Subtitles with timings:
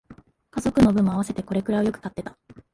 [0.49, 2.35] 家族の分も合わせてこれくらいはよく買ってた